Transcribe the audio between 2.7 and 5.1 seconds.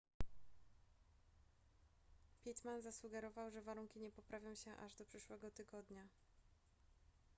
zasugerował że warunki nie poprawią się aż do